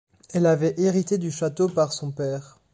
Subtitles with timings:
[0.33, 2.57] Elle avait hérité du château par son père.